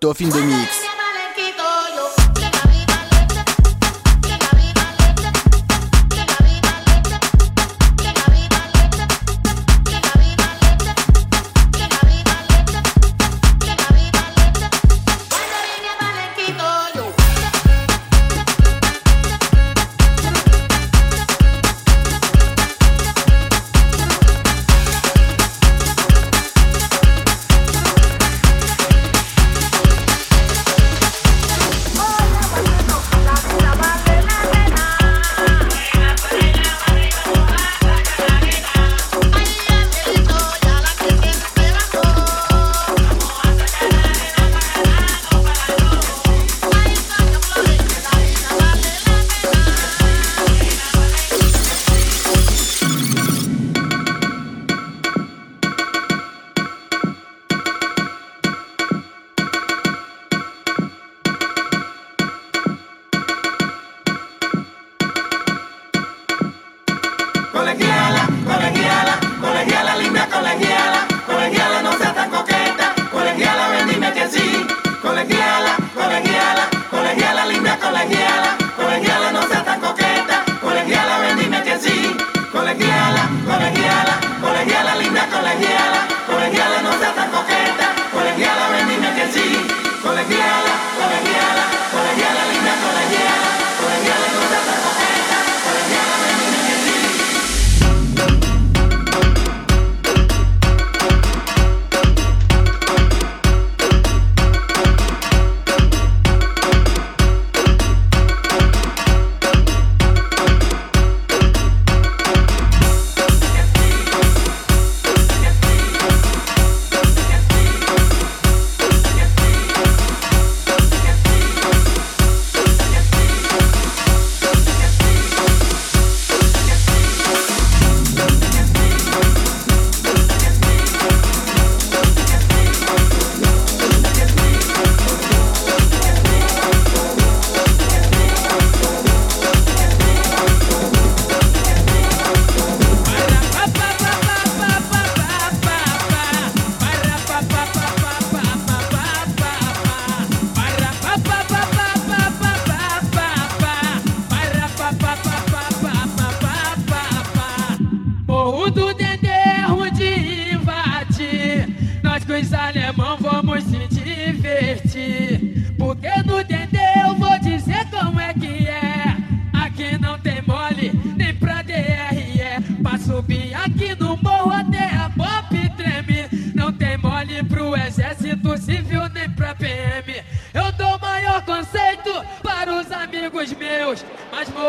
[0.00, 0.79] Top of the Mix.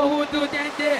[0.06, 1.00] を放送されて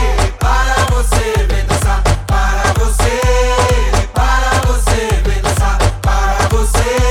[6.73, 7.10] say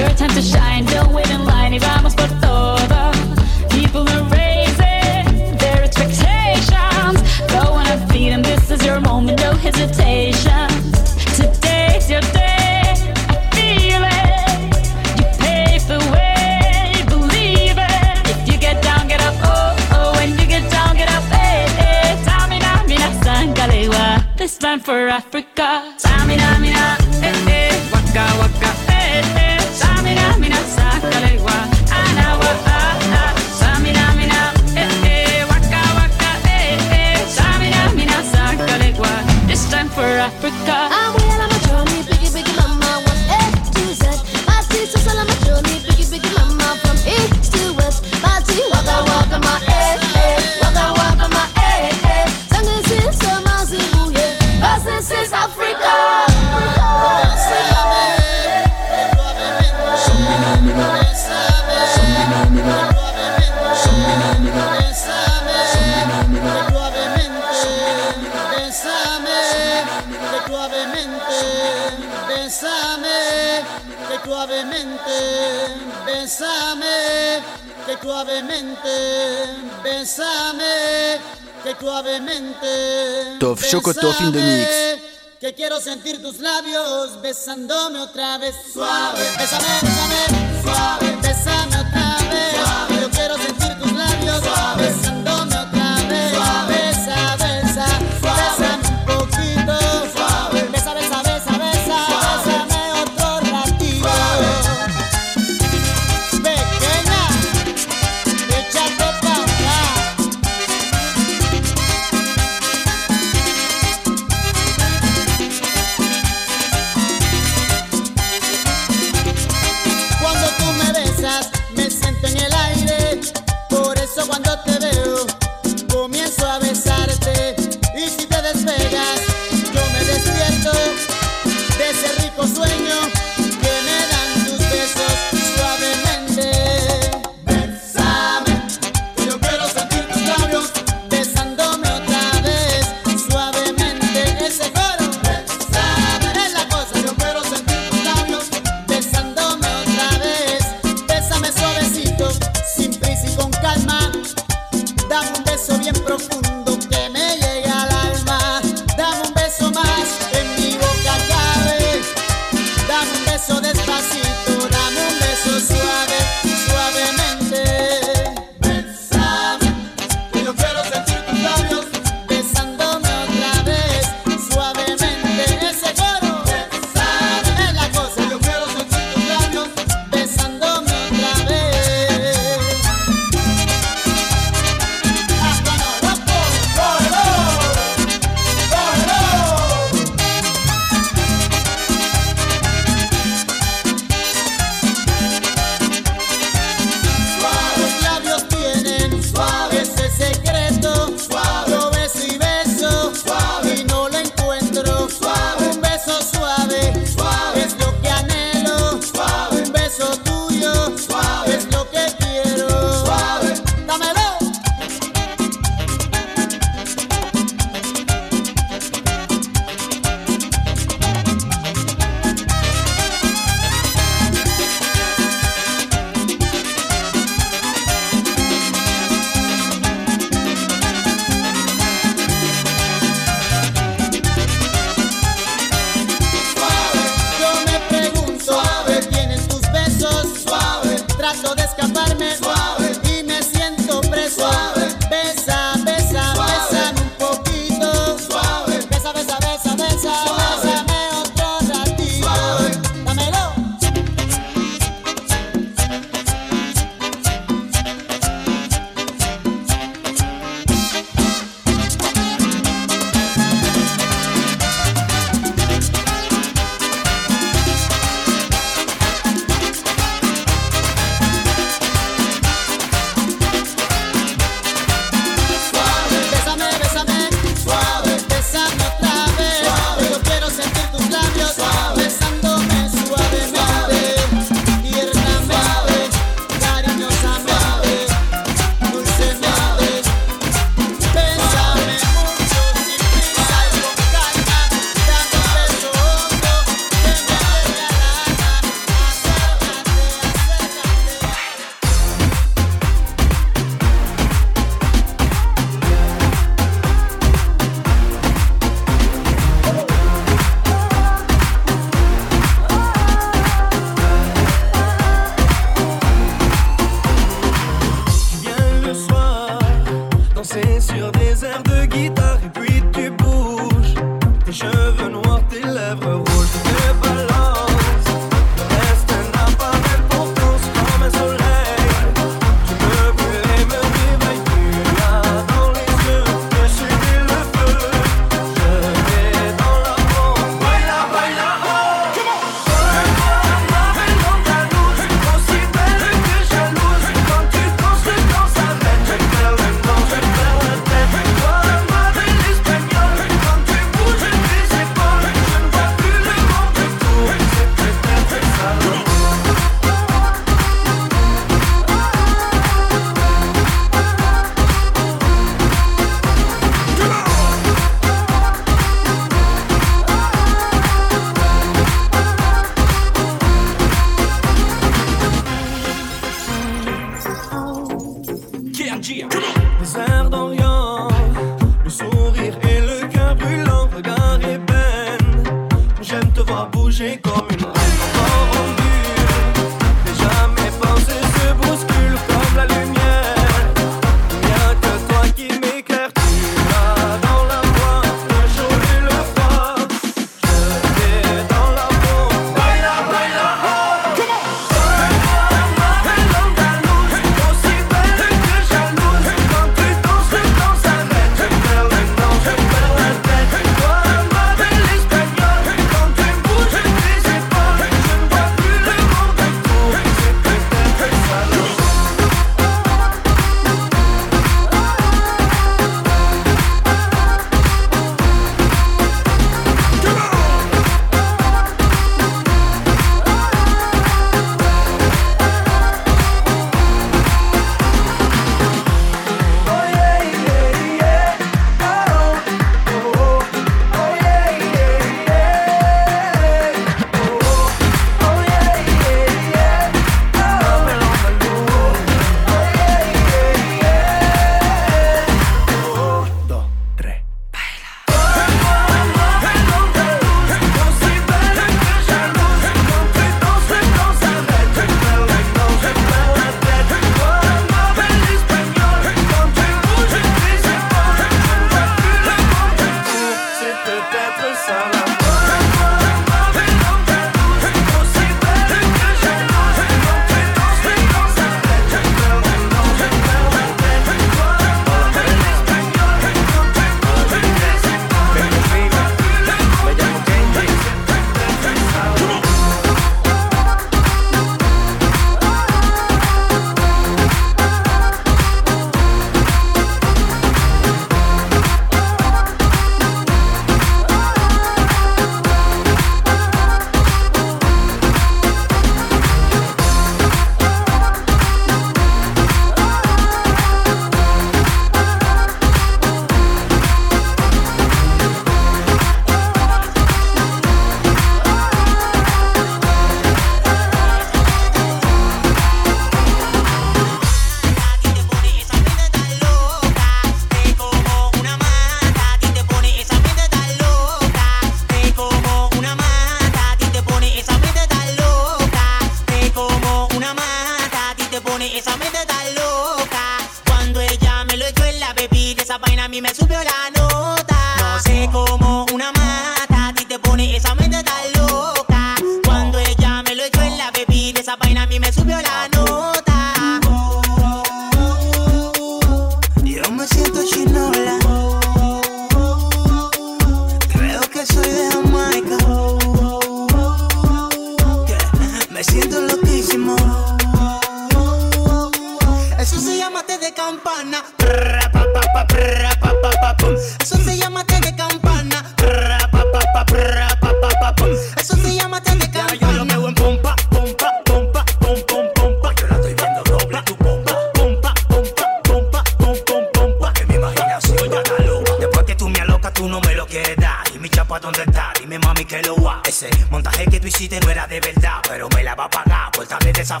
[599.86, 600.00] esa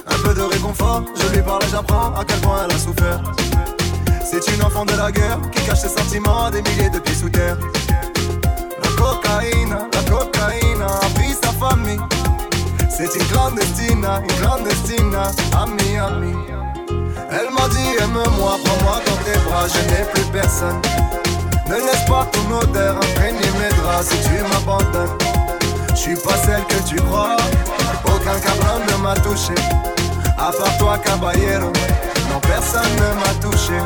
[0.08, 3.20] Un peu de réconfort, je lui parle et j'apprends à quel point elle a souffert.
[4.41, 7.13] C'est une enfant de la guerre qui cache ses sentiments à des milliers de pieds
[7.13, 7.56] sous terre.
[8.82, 12.00] La cocaïne, la cocaïne a pris sa famille.
[12.89, 15.13] C'est une clandestine, une clandestine
[15.56, 16.34] Ami, ami
[17.30, 20.82] Elle m'a dit aime-moi, prends-moi dans tes bras, je n'ai plus personne.
[21.69, 25.15] Ne laisse pas ton odeur imprégner mes draps si tu m'abandonnes.
[25.91, 27.36] Je suis pas celle que tu crois,
[28.06, 29.54] aucun cabron ne m'a touché.
[30.39, 31.72] À part toi, caballero,
[32.32, 33.78] non personne ne m'a touché.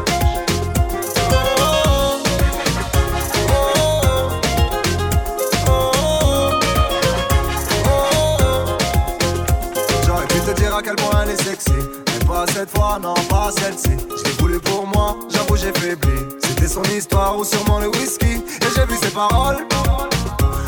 [10.81, 11.71] quel point elle est sexy.
[11.73, 13.89] Mais pas cette fois, non, pas celle-ci.
[14.09, 16.11] Je l'ai voulu pour moi, j'avoue, j'ai faibli.
[16.41, 18.35] C'était son histoire ou sûrement le whisky.
[18.35, 19.65] Et j'ai vu ses paroles.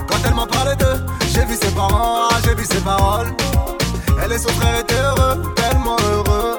[0.07, 3.27] Quand elle m'en parlait d'eux, j'ai vu ses parents, ah, j'ai vu ses paroles.
[4.23, 6.57] Elle est son frère étaient heureux, tellement heureux.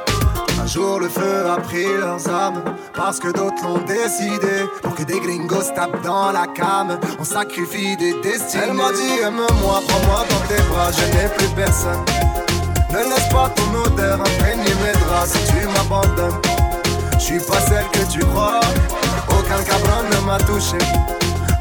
[0.62, 2.62] Un jour le feu a pris leurs âmes
[2.94, 7.96] Parce que d'autres l'ont décidé Pour que des gringos tapent dans la cam On sacrifie
[7.96, 12.04] des destinées Elle m'a dit aime-moi, prends-moi dans tes bras Je n'ai plus personne
[12.92, 16.40] ne laisse pas ton odeur imprégner mes draps si tu m'abandonnes.
[17.12, 18.58] Je suis pas celle que tu crois,
[19.28, 20.78] aucun cabron ne m'a touché.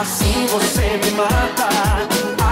[0.00, 2.43] assim você me mata.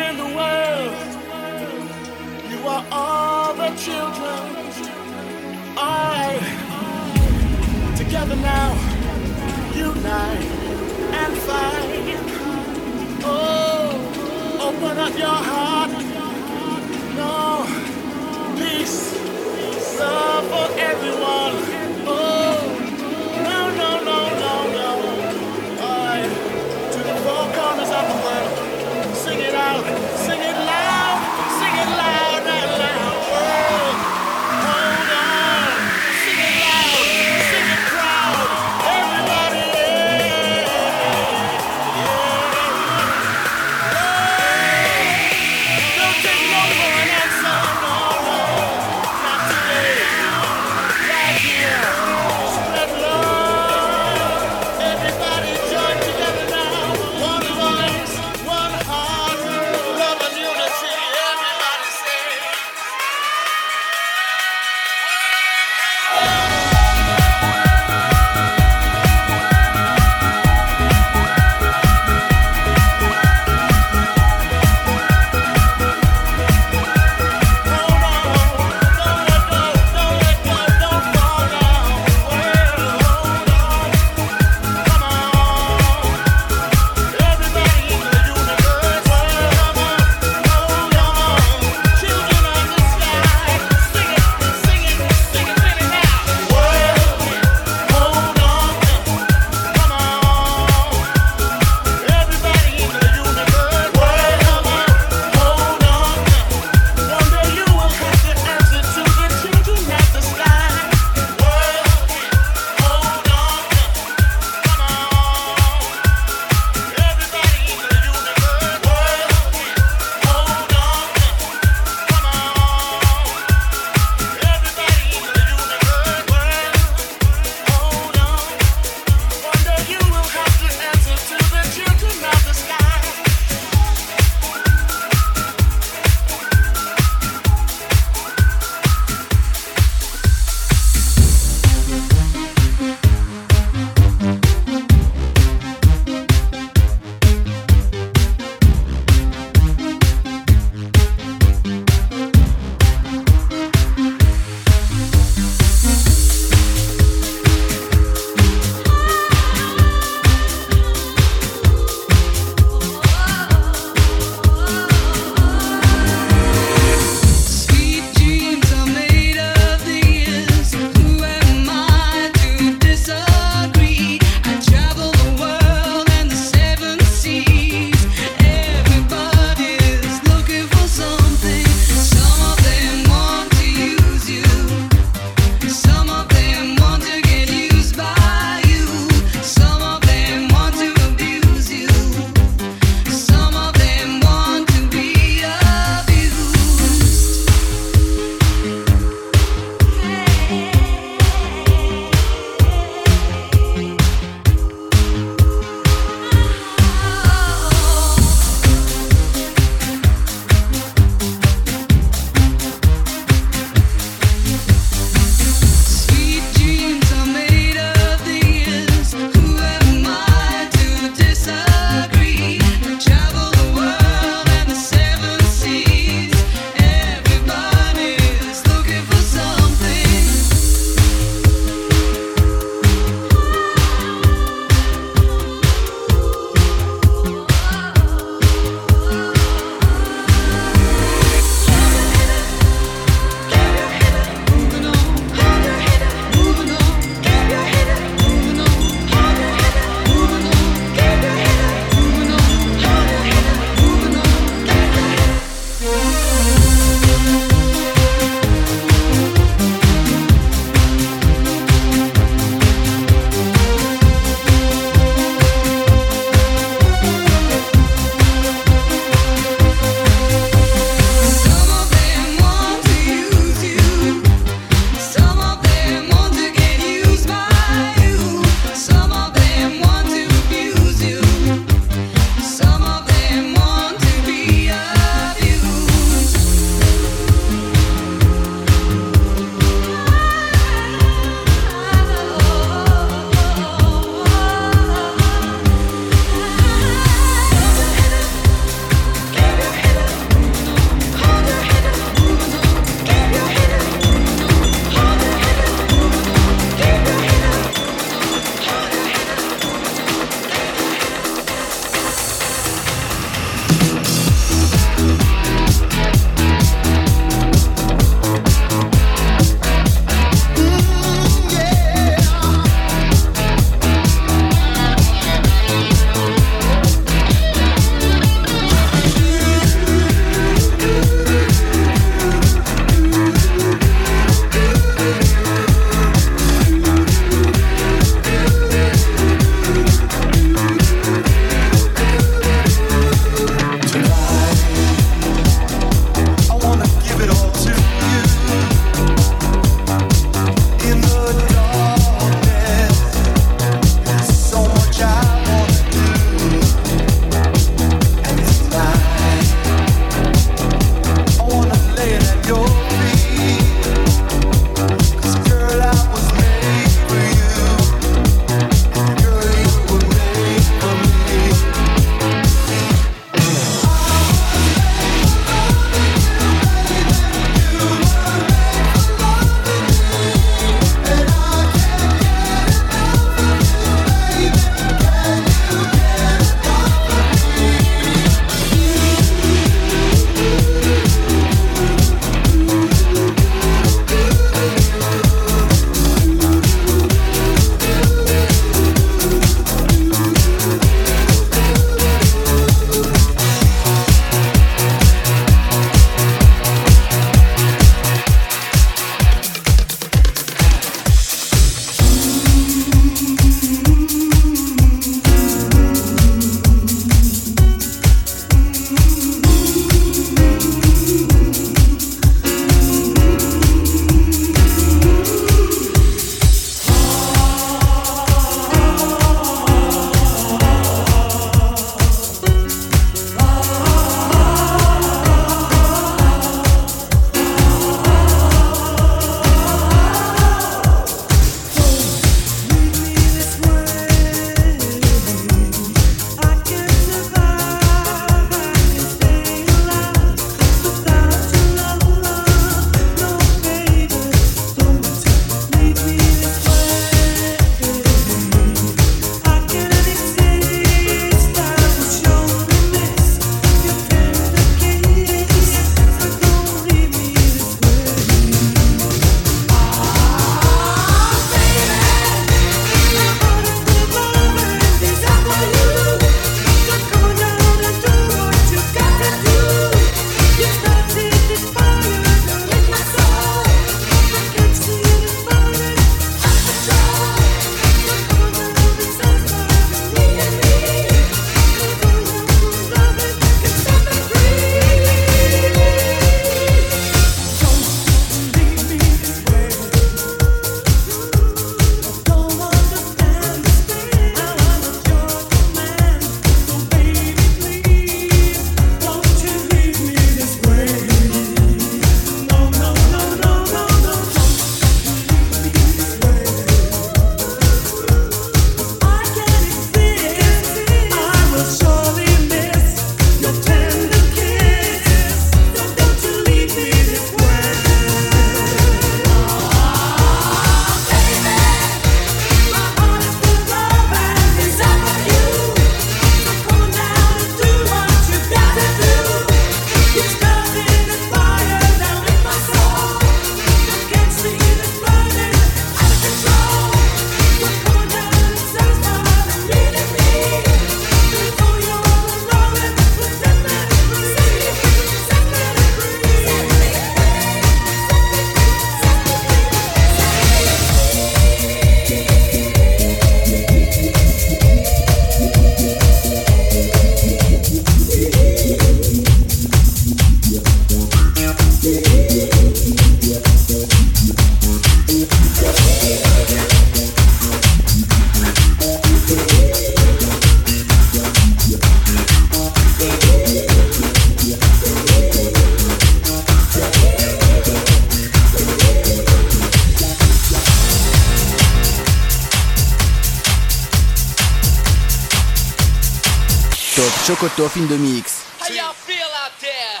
[597.36, 598.44] Chocotoff in the mix.
[598.58, 600.00] How y'all feel out there?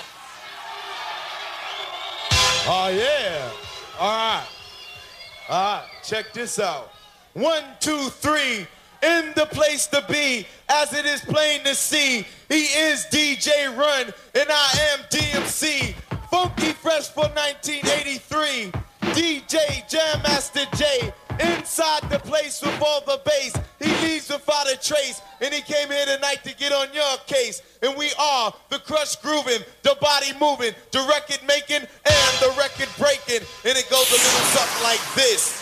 [2.66, 3.50] Oh, yeah.
[3.98, 4.46] All right.
[5.48, 5.88] All right.
[6.04, 6.90] Check this out.
[7.32, 8.66] One, two, three.
[9.02, 14.04] In the place to be, as it is plain to see, he is DJ Run,
[14.34, 15.94] and I am DMC.
[16.30, 18.70] Funky Fresh for 1983.
[19.14, 21.12] DJ Jam Master J.
[21.42, 25.20] Inside the place with all the bass, he leaves without a trace.
[25.40, 27.62] And he came here tonight to get on your case.
[27.82, 32.88] And we are the crush grooving, the body moving, the record making, and the record
[32.98, 33.46] breaking.
[33.64, 35.61] And it goes a little something like this.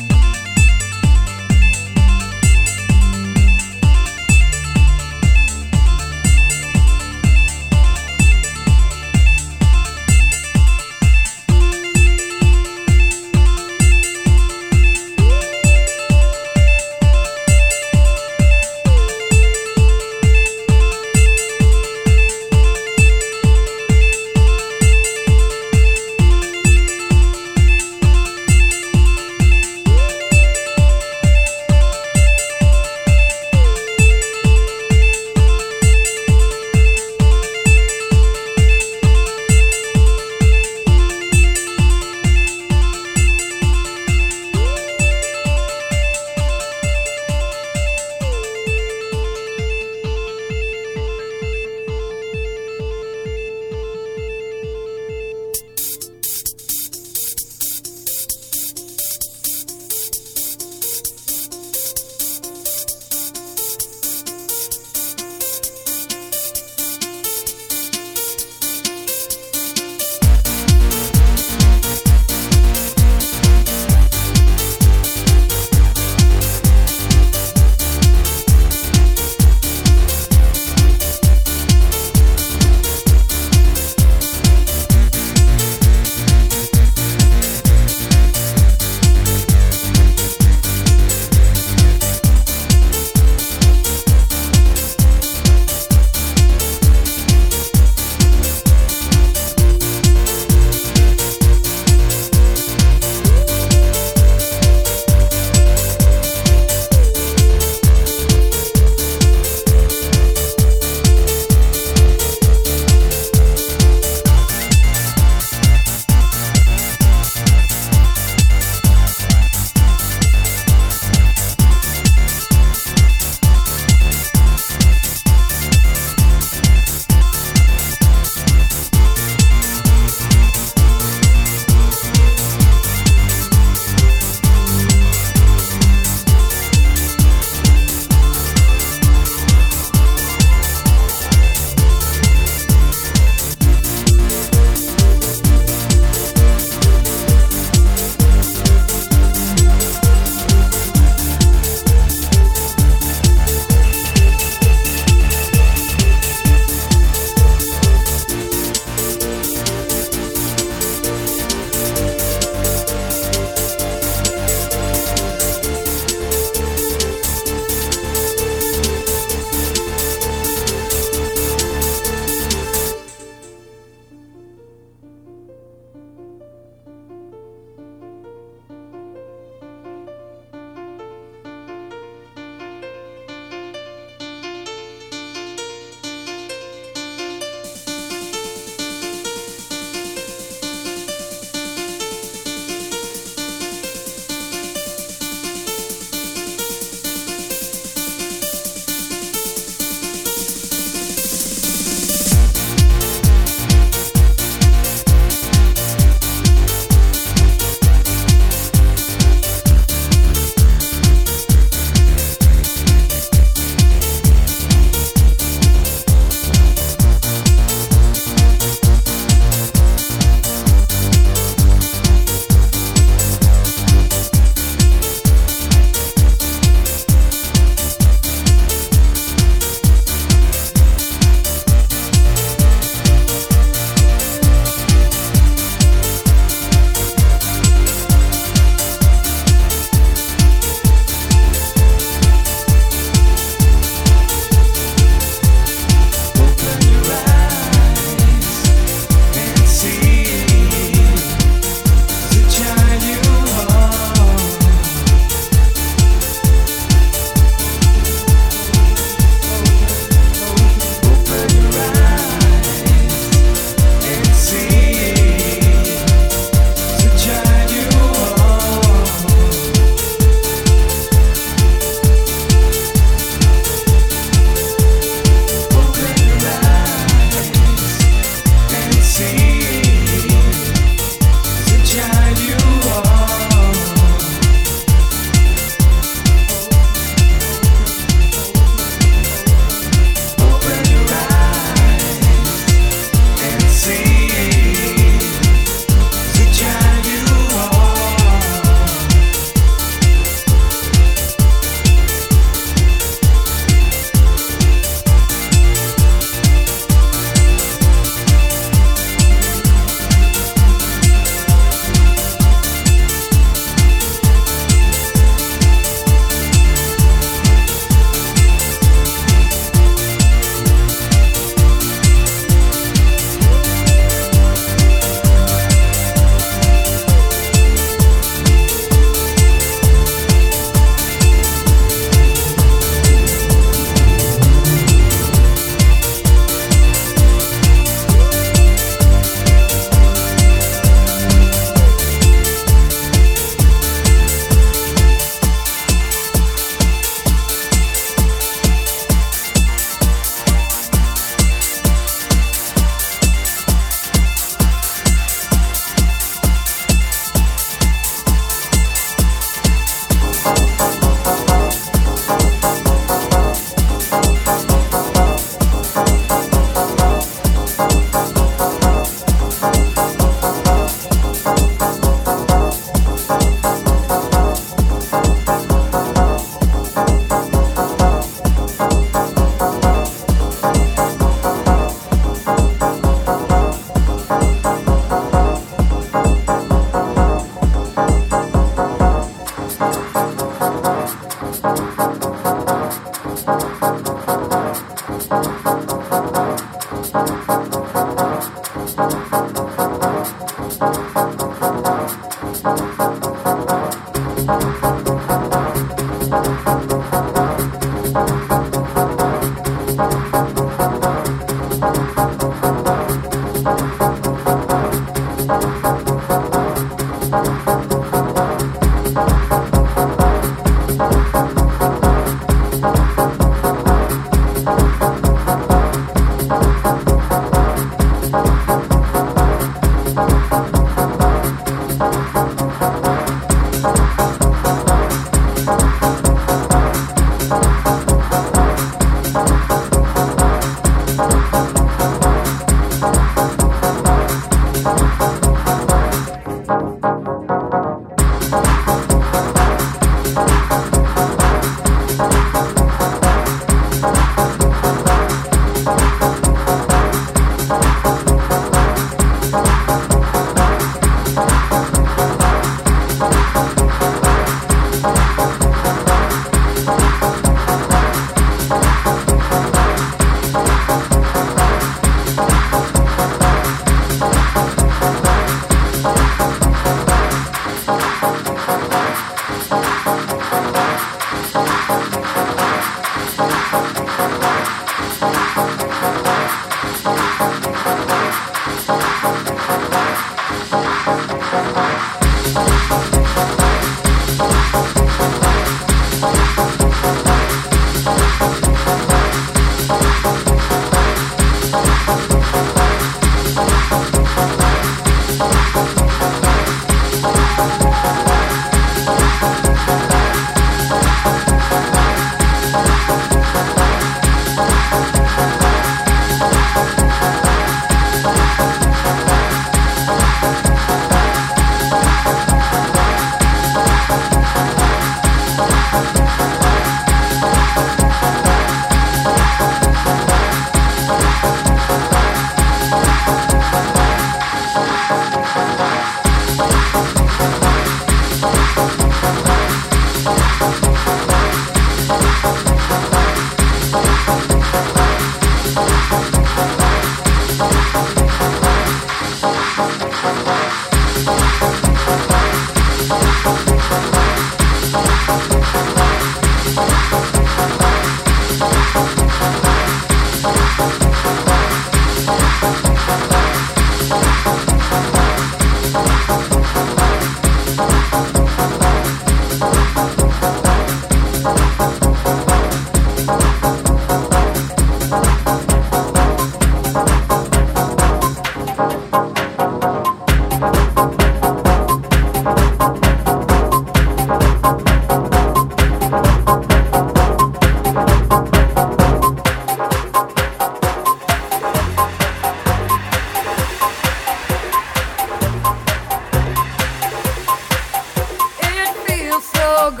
[599.73, 600.00] Oh.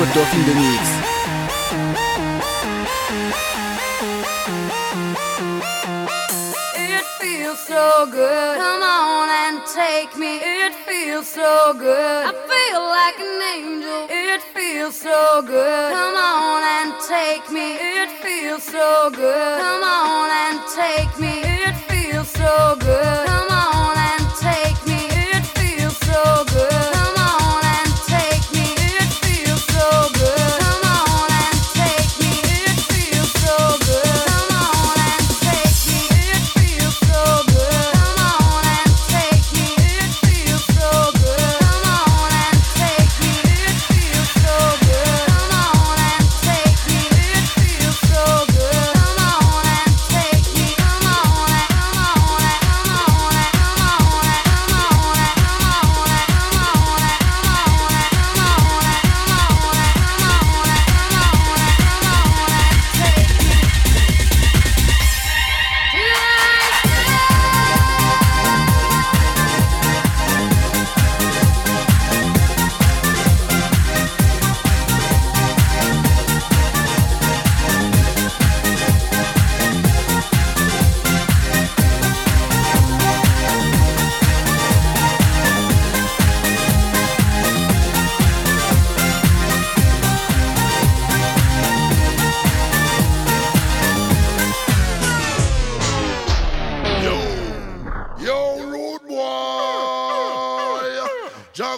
[0.00, 0.79] Côte-d'Or, you de nuit.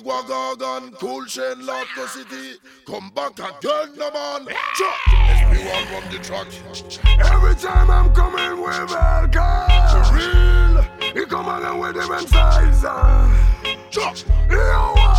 [0.01, 0.25] Nicaragua,
[0.59, 2.57] Gargan, Cool Chain, Larko City.
[2.87, 4.47] Come back again, no man.
[4.49, 4.57] SP1
[5.87, 6.19] from the
[7.29, 9.69] Every time I'm coming with Elka.
[10.15, 10.83] real.
[11.15, 12.85] He come again with the men's size.
[12.85, 13.27] Uh.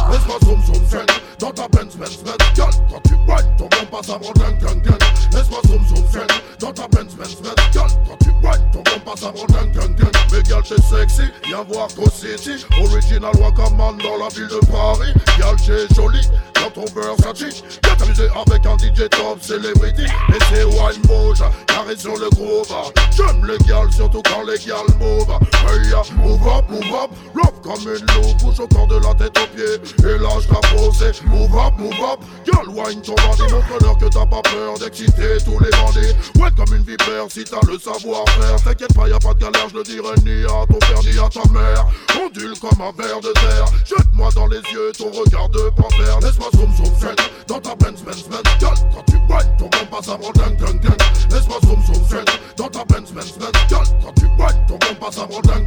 [0.10, 4.10] Let's pass some, some dans ta Benz, Benz, Benz, Quand tu whines, ton bon passe
[4.10, 4.98] mon gang, gang, gang
[5.34, 6.28] Laisse-moi zoom, zoom, gun
[6.60, 10.12] Dans ta Benz, Benz, Benz, Quand tu whines, ton bon passe mon gang, gang, gang
[10.32, 15.14] Mes gars, chez sexy, viens voir Go City Original Wakaman dans la ville de Paris
[15.40, 16.22] Gal, c'est joli,
[16.56, 21.52] quand on veut un Viens t'amuser avec un DJ top celebrity Et c'est Wine Moja,
[21.68, 22.68] carré sur le groove
[23.16, 25.38] J'aime les gars, surtout quand les gars move
[25.68, 29.14] Hey ya, move up, move up Love comme une loupe, bouge au corps de la
[29.16, 33.16] tête aux pieds Et là je la posée Move up, move up, girl, wine ton
[33.16, 33.52] bandit.
[33.54, 36.14] Montre-leur que t'as pas peur d'exciter tous les bandits.
[36.40, 38.62] Ouais, comme une vipère, si t'as le savoir-faire.
[38.64, 41.30] T'inquiète pas, y'a pas de galère, je le dirai ni à ton père ni à
[41.30, 41.86] ta mère.
[42.22, 43.66] Ondule comme un ver de terre.
[43.86, 46.20] Jette-moi dans les yeux ton regard de panthère.
[46.20, 47.16] Laisse-moi zoom zoom zen
[47.48, 48.44] dans ta Benz Benz Benz.
[48.60, 51.00] Girl, quand tu wine, ton bon passe avant ding ding ding.
[51.32, 52.24] Laisse-moi zoom zoom
[52.58, 55.66] dans ta Benz Benz quand tu wine, ton bon passe avant dun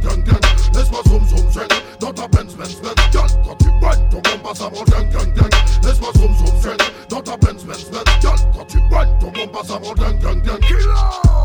[0.75, 1.25] Laisse-moi zoom
[1.99, 2.93] dans ta Benz Benz Benz.
[3.11, 5.83] Girl, quand tu wine, ton bon passe avant ding ding fête.
[5.85, 8.03] Laisse-moi zoom zoom fête dans ta Benz Benz Benz.
[8.21, 10.59] Gueule, quand tu pognes, ton combat ça prend dingue dingue dingue.
[10.61, 10.81] Killer.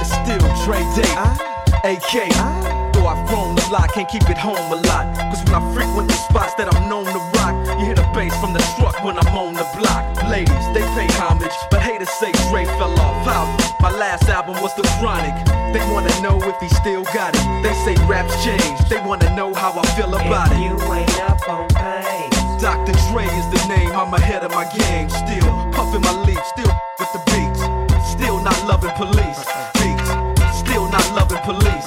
[0.00, 2.30] It's still Trey Day, uh, AK.
[2.38, 2.81] Uh,
[3.72, 5.04] fly, can't keep it home a lot.
[5.32, 8.36] Cause when I frequent the spots that I'm known to rock, you hear the bass
[8.42, 10.02] from the truck when I'm on the block.
[10.28, 13.16] Ladies, they pay homage, but haters say Dre fell off.
[13.32, 13.44] How?
[13.80, 15.32] My last album was The Chronic.
[15.74, 17.44] They wanna know if he still got it.
[17.64, 20.60] They say raps change, they wanna know how I feel about if it.
[20.68, 22.28] You ain't up on pain.
[22.60, 22.92] Dr.
[23.08, 25.08] Dre is the name, I'm ahead of my game.
[25.24, 27.62] Still puffing my leaf, still with the beats.
[28.14, 29.40] Still not loving police.
[29.80, 30.08] Beats,
[30.60, 31.81] still not loving police.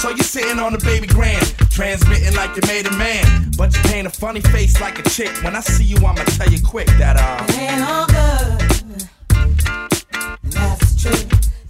[0.00, 3.24] So you're sitting on a baby grand, transmitting like you made a man.
[3.56, 5.30] But you paint a funny face like a chick.
[5.42, 8.60] When I see you, I'ma tell you quick that uh it ain't all good.
[10.50, 11.16] that's the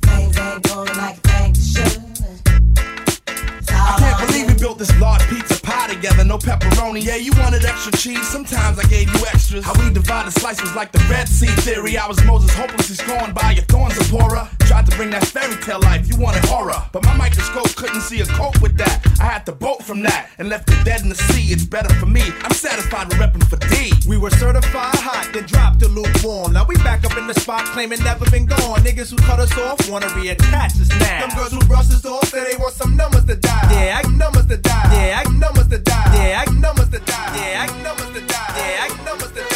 [0.03, 1.21] Things ain't going like
[1.55, 2.03] you should.
[3.71, 7.03] I can't believe we built this large pizza pie together, no pepperoni.
[7.05, 8.27] Yeah, you wanted extra cheese.
[8.27, 9.65] Sometimes I gave you extras.
[9.65, 11.97] How we divided slices like the Red Sea theory.
[11.97, 14.51] I was Moses, hopelessly scorned by your thorns, Zipporah.
[14.67, 16.75] Tried to bring that fairy tale life, you wanted horror.
[16.91, 18.99] But my microscope couldn't see a cope with that.
[19.21, 21.53] I had to bolt from that and left the dead in the sea.
[21.55, 22.23] It's better for me.
[22.43, 23.93] I'm satisfied with repping for D.
[24.09, 26.53] We were certified hot, then dropped to lukewarm.
[26.53, 28.83] Now we back up in the spot, claiming never been gone.
[28.83, 31.21] Niggas who cut us off wanna reattach us now.
[31.27, 33.69] Them girls who brush us off say they want some numbers to die.
[33.71, 34.91] Yeah, I got numbers to die.
[34.93, 36.11] Yeah, I got numbers to die.
[36.19, 37.39] Yeah, I got numbers to die.
[37.39, 38.59] Yeah, I got numbers to die.
[38.59, 39.56] Yeah, I numbers to die.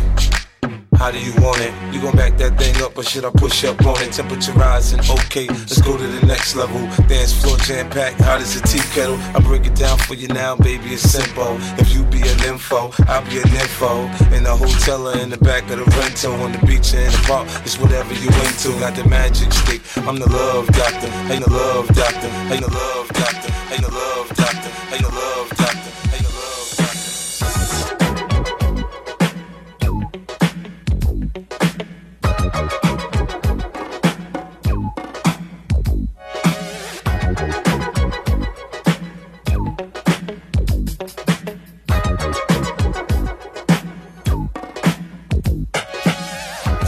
[0.96, 1.91] How do you want it?
[2.02, 4.10] gon' back that thing up or should I push up on it?
[4.12, 6.80] Temperature rising, okay, let's go to the next level.
[7.06, 9.14] Dance floor jam packed, hot as a tea kettle.
[9.36, 11.56] I break it down for you now, baby, it's simple.
[11.78, 14.02] If you be an info, I'll be an info.
[14.34, 17.12] In the hotel or in the back of the rental, on the beach or in
[17.12, 18.74] the park, it's whatever you into.
[18.82, 23.08] Got the magic stick, I'm the love doctor, ain't the love doctor, ain't the love
[23.14, 25.91] doctor, ain't the love doctor, ain't the love doctor.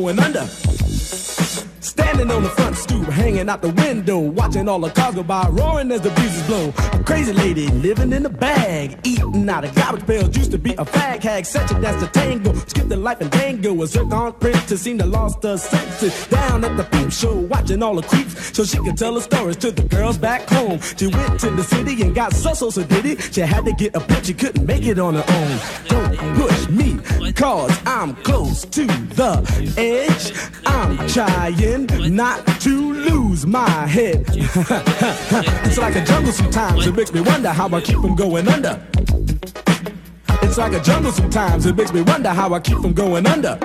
[0.00, 0.48] going under.
[1.80, 5.46] Standing on the front stoop, hanging out the window, watching all the cars go by,
[5.50, 6.72] roaring as the breezes blow.
[6.98, 10.72] A crazy lady living in a bag, eating out of garbage pails, used to be
[10.72, 12.54] a fag hag, such a that's the tango.
[12.66, 16.26] Skipped the life and tango, a zircon to seem to lost her senses.
[16.28, 19.56] Down at the peep show, watching all the creeps, so she could tell her stories
[19.58, 20.80] to the girls back home.
[20.96, 23.34] She went to the city and got so so so did it.
[23.34, 25.58] She had to get a pitch, she couldn't make it on her own.
[25.88, 26.96] Don't push me,
[27.34, 30.32] cause I'm close to the edge.
[30.64, 34.24] I'm trying not to lose my head.
[34.30, 38.82] it's like a jungle sometimes, it makes me wonder how I keep from going under.
[40.42, 43.58] It's like a jungle sometimes, it makes me wonder how I keep from going under.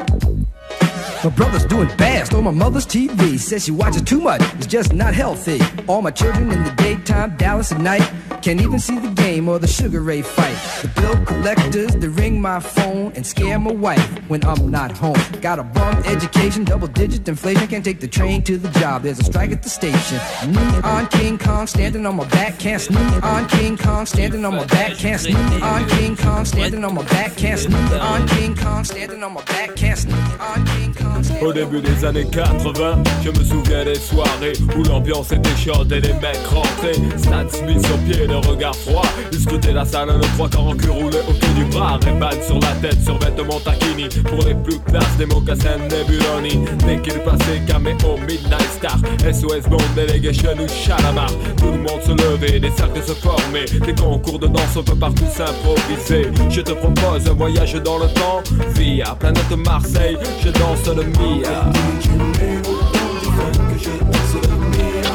[1.23, 3.39] My brother's doing fast on my mother's TV.
[3.39, 5.59] Says she watches too much, it's just not healthy.
[5.87, 8.07] All my children in the daytime, Dallas at night.
[8.41, 10.55] Can't even see the game or the Sugar Ray fight.
[10.81, 15.21] The bill collectors that ring my phone and scare my wife when I'm not home.
[15.47, 17.67] Got a bum education, double digit inflation.
[17.67, 18.97] Can't take the train to the job.
[19.03, 20.17] There's a strike at the station.
[20.55, 22.57] Neon King Kong standing on my back.
[22.57, 24.91] Can't sneak on King Kong standing on my back.
[25.03, 27.31] Can't sneak on King Kong standing on my back.
[27.35, 29.71] Can't sneak on King Kong standing on my back.
[29.77, 31.23] Can't sneak on King Kong.
[31.41, 35.99] Au début des années 80, je me souviens des soirées où l'ambiance était chaude et
[36.01, 36.93] les mecs rentraient.
[37.17, 39.03] Stan Smith sur pied, le regard froid.
[39.31, 41.99] Discuter la salle, le trois qu'en en cul roulé au pied du bras.
[42.05, 44.07] Rébad sur la tête, sur vêtements taquini.
[44.23, 46.63] Pour les plus classes, des mocassins, Nebuloni.
[46.85, 48.97] Dès qu'il passait, caméo, Midnight Star.
[49.23, 51.29] SOS Bond, Delegation ou Chalamar.
[51.57, 53.65] Tout le monde se levait, des cercles se formaient.
[53.85, 56.29] Des concours de danse, on peut partout s'improviser.
[56.49, 58.43] Je te propose un voyage dans le temps.
[58.75, 61.71] Via planète Marseille, je danse le Mia.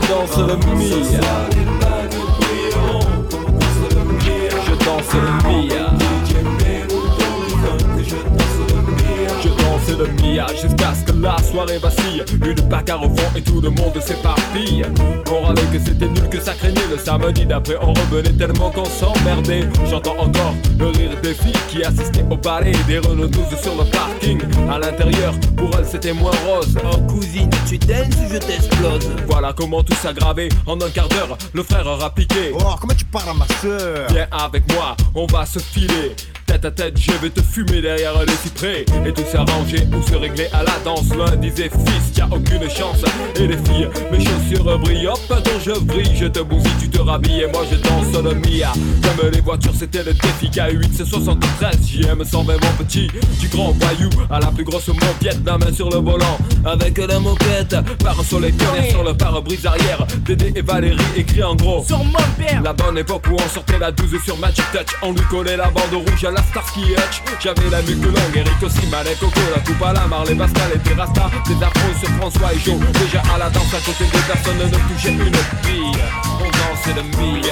[0.09, 1.23] danse le mia.
[4.65, 6.08] Je danse le mia.
[10.63, 12.25] jusqu'à ce que la soirée vacille.
[12.45, 14.85] Une bagarre au fond et tout le monde s'éparpille.
[15.31, 16.77] On râlait que c'était nul, que ça craignait.
[16.91, 19.65] Le samedi d'après, on revenait tellement qu'on s'emmerdait.
[19.91, 23.85] J'entends encore le rire des filles qui assistaient au palais des Renault 12 sur le
[23.91, 24.41] parking.
[24.71, 26.77] À l'intérieur, pour elles, c'était moins rose.
[26.85, 30.49] Oh cousine, tu danses ou je t'explose Voilà comment tout s'aggravait.
[30.67, 32.53] En un quart d'heure, le frère aura piqué.
[32.55, 36.13] Oh, comment tu parles à ma soeur Viens avec moi, on va se filer
[36.47, 39.88] tête à tête, je vais te fumer derrière les cyprès Et tout s'arranger.
[39.91, 41.05] Pour se régler à la danse.
[41.17, 43.03] L'un disait fils, y a aucune chance.
[43.37, 46.15] Et les filles, mes chaussures brillent, hop, dont je brille.
[46.15, 48.73] Je te bousille, tu te rhabilles et moi je danse le Mia.
[49.03, 51.77] J'aime les voitures, c'était le défi K8, c'est 73.
[51.87, 53.09] JM 120, mon petit,
[53.41, 55.41] du grand voyou à la plus grosse moquette.
[55.45, 57.77] La main sur le volant, avec la moquette.
[58.05, 58.55] Par un soleil
[58.91, 60.07] sur le pare-brise arrière.
[60.25, 61.85] Dédé et Valérie écrit en gros.
[61.87, 62.61] Sur mon père.
[62.63, 64.97] La bonne époque où on sortait la 12 sur Magic Touch.
[65.03, 67.23] On lui collait la bande rouge à la Starsky Hutch.
[67.43, 71.31] J'avais la nuque longue, Eric aussi, malin Coco, la coupe Bala, Marley, Pascal et rasta.
[71.47, 74.95] Des affronts sur François et Joe Déjà à la danse à côté de personnes ne
[74.95, 76.03] touchait une fille
[76.41, 77.45] On danse le mille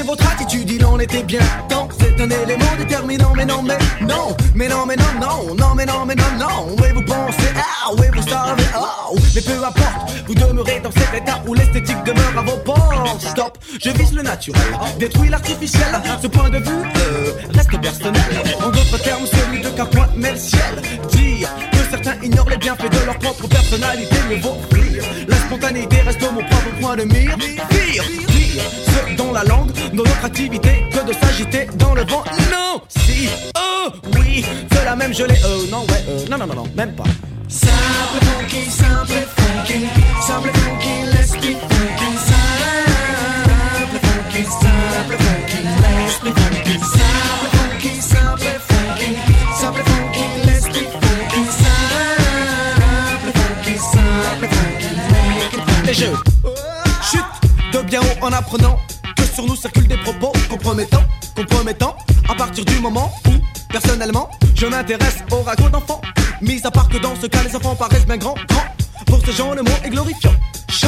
[0.00, 1.88] votre attitude, il en était bien temps.
[2.00, 5.84] C'est un élément déterminant, mais non, mais non, mais non, mais non, non, non, mais
[5.84, 6.76] non, mais non, non.
[6.78, 9.14] Oui, vous pensez, ah, oui, vous savez, oh.
[9.34, 12.80] Mais peu importe, vous demeurez dans cet état où l'esthétique demeure à vos portes.
[13.20, 14.62] Stop, je vise le naturel,
[14.98, 16.00] détruis l'artificiel.
[16.22, 18.22] Ce point de vue euh, reste personnel.
[18.64, 20.82] En d'autres termes, celui de qu'un mais le ciel.
[21.12, 25.04] Dire que certains ignorent les bienfaits de leur propre personnalité, mais vaut rire.
[25.28, 27.36] La spontanéité reste mon propre point de mire
[28.58, 32.22] ce dont la langue, dans notre activité, que de s'agiter dans le vent.
[32.50, 33.88] Non, si, oh,
[34.18, 37.04] oui, cela même je l'ai, oh, non, ouais, euh, non, non, non, non, même pas.
[37.48, 37.76] Simple
[38.26, 39.86] funky, simple funky,
[40.22, 42.16] simple funky, let's get funky.
[42.18, 46.78] Simple funky, simple funky, let's be funky.
[46.78, 49.10] Simple funky, simple funky,
[49.54, 51.42] simple funky, let's be funky.
[51.62, 55.90] Simple funky, simple funky, let's get funky.
[55.90, 56.04] Et je
[56.44, 56.51] oh,
[58.22, 58.78] en apprenant
[59.16, 61.02] que sur nous circulent des propos compromettants,
[61.36, 61.94] compromettants.
[62.28, 63.32] À partir du moment où,
[63.68, 66.00] personnellement, je m'intéresse aux ragots d'enfants.
[66.40, 68.64] Mis à part que dans ce cas, les enfants paraissent bien grands, grands.
[69.06, 70.32] Pour ce genre le mot est glorifiant.
[70.70, 70.86] Chant,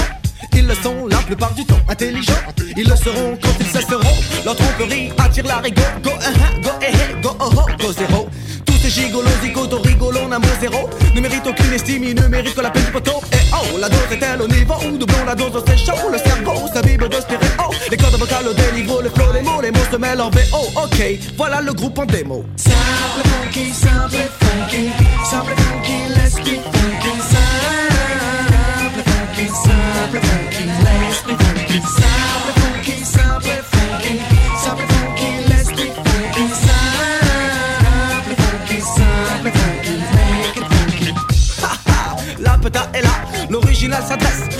[0.54, 2.40] ils le sont la plupart du temps, intelligents.
[2.76, 4.16] Ils le seront quand ils cesseront.
[4.44, 6.00] Leur tromperie attire la rigueur.
[6.02, 8.28] Go, eh, hein, go, go, eh, eh, go, oh, oh, go, zéro
[8.90, 12.70] ces gigolos, zigoto, rigolons, amour zéro Ne mérite aucune estime, il ne mérite que la
[12.70, 15.76] peine du poteau Et oh, la dose est-elle au niveau Ou doublons la dose, c'est
[15.78, 17.16] chaud, le cerveau s'abîme de
[17.58, 20.30] Oh, Les cordes vocales, le déniveau, le flow, les mots, les mots se mêlent en
[20.30, 22.76] VO Ok, voilà le groupe en démo Simple
[23.42, 24.90] funky, simple funky,
[25.30, 32.23] simple funky, let's be funky Simple funky, simple funky, let's be funky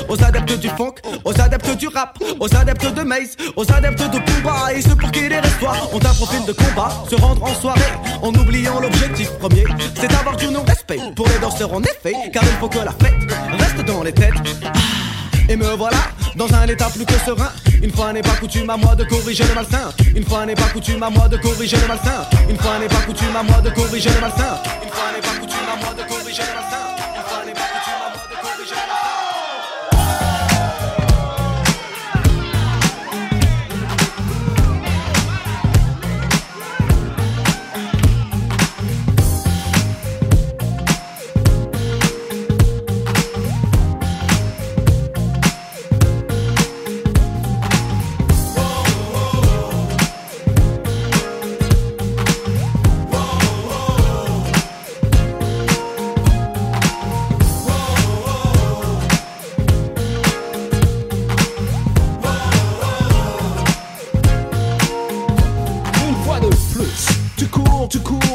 [0.09, 0.95] aux adeptes du funk,
[1.25, 5.11] aux adeptes du rap, aux adeptes de maze, aux adeptes de combat et ceux pour
[5.11, 7.81] qui les restoirs ont un profil de combat, se rendre en soirée
[8.23, 9.65] en oubliant l'objectif premier,
[9.99, 13.59] c'est d'avoir du non-respect pour les danseurs en effet, car il faut que la fête
[13.59, 14.33] reste dans les têtes.
[14.63, 14.69] Ah.
[15.49, 15.99] Et me voilà
[16.37, 17.51] dans un état plus que serein.
[17.83, 19.93] Une fois n'est pas coutume à moi de corriger le malsain.
[20.17, 22.25] Une fois n'est pas coutume à moi de corriger le malsain.
[22.49, 24.57] Une fois n'est pas coutume à moi de corriger le malsain.
[24.83, 27.04] Une fois n'est pas coutume à moi de corriger le malsain.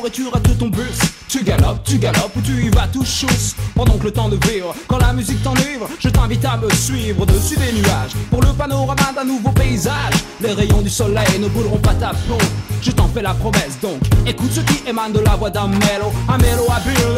[0.09, 0.99] tu rates ton bus.
[1.27, 3.55] Tu galopes, tu galopes ou tu y vas tout chousse.
[3.75, 7.25] Pendant que le temps de vivre, quand la musique t'enivre, je t'invite à me suivre
[7.27, 8.11] dessus des nuages.
[8.31, 12.37] Pour le panorama d'un nouveau paysage, les rayons du soleil ne brûleront pas ta peau.
[12.81, 13.99] Je t'en fais la promesse donc.
[14.25, 16.11] Écoute ce qui émane de la voix d'un mélo.
[16.27, 16.39] Un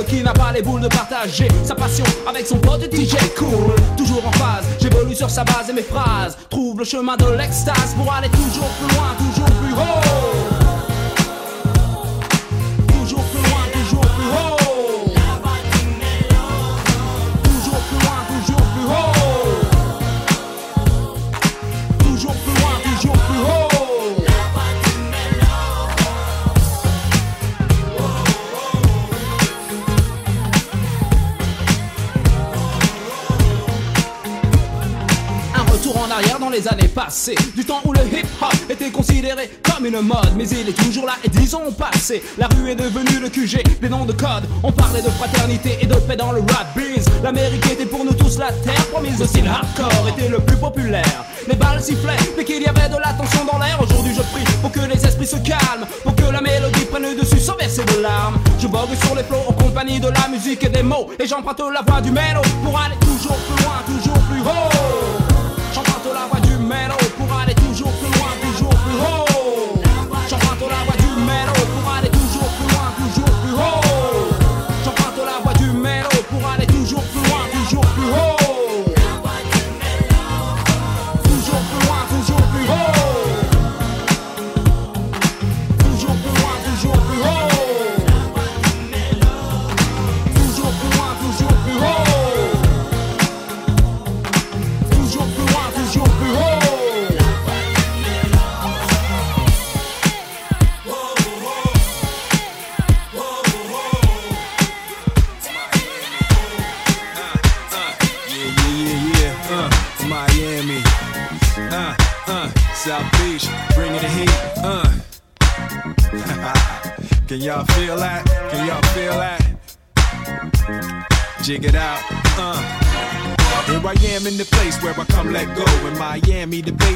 [0.03, 3.73] qui n'a pas les boules de partager sa passion avec son pote DJ cool.
[3.95, 6.37] Toujours en phase, j'évolue sur sa base et mes phrases.
[6.49, 10.60] Trouve le chemin de l'extase pour aller toujours plus loin, toujours plus haut.
[36.51, 40.67] les années passées, du temps où le hip-hop était considéré comme une mode, mais il
[40.69, 42.21] est toujours là et disons passé.
[42.37, 44.43] La rue est devenue le QG, des noms de code.
[44.61, 47.05] On parlait de fraternité et de paix dans le rap biz.
[47.23, 49.21] L'Amérique était pour nous tous la terre promise.
[49.21, 51.23] Aussi le hardcore était le plus populaire.
[51.47, 53.79] Les balles sifflaient mais qu'il y avait de la tension dans l'air.
[53.81, 57.15] Aujourd'hui, je prie pour que les esprits se calment, pour que la mélodie prenne le
[57.15, 58.35] dessus sans verser de larmes.
[58.59, 61.61] Je vogue sur les flots en compagnie de la musique et des mots, et j'emprunte
[61.73, 65.23] la voix du mélo pour aller toujours plus loin, toujours plus haut.
[65.73, 66.40] J'emprunte la voix
[66.71, 67.91] mélo pour aller toujours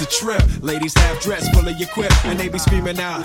[0.00, 0.42] a trip.
[0.62, 3.24] Ladies have dressed, full of your quip, and they be screaming out.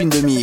[0.00, 0.39] Une demi-heure.